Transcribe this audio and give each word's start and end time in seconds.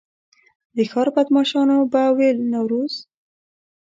د 0.75 0.77
ښار 0.91 1.07
بدمعاشانو 1.15 1.77
به 1.91 2.01
ویل 2.17 2.39
نوروز. 2.53 2.93